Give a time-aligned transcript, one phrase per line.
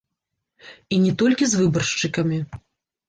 [0.97, 2.39] І не толькі з выбаршчыкамі.